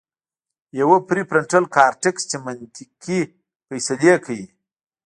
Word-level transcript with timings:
يوه 0.79 0.97
پري 1.07 1.21
فرنټل 1.29 1.63
کارټيکس 1.75 2.23
چې 2.29 2.35
منطقي 2.45 3.19
فېصلې 3.67 4.13
کوي 4.25 4.45